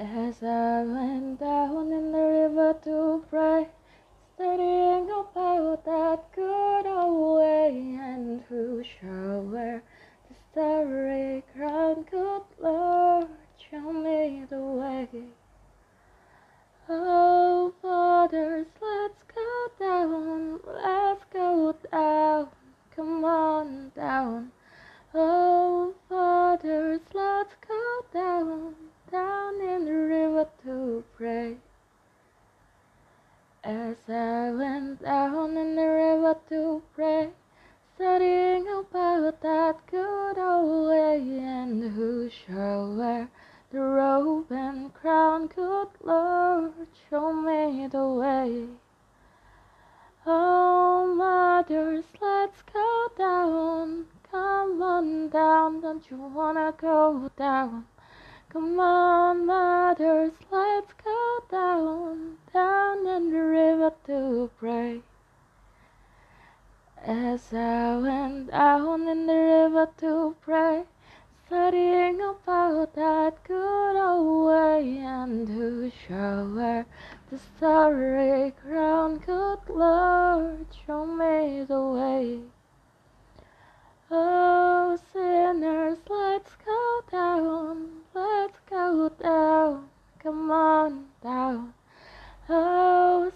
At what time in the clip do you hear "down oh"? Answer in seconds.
23.96-25.92, 91.22-93.30